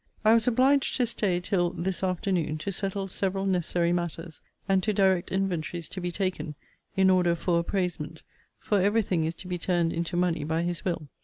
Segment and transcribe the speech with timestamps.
[0.25, 4.93] I was obliged to stay till this afternoon, to settle several necessary matters, and to
[4.93, 6.55] direct inventories to be taken,
[6.97, 8.23] in order for appraisement;
[8.57, 11.07] for every thing is to be turned into money, by his will.